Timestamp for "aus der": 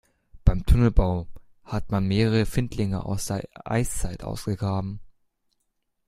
3.05-3.47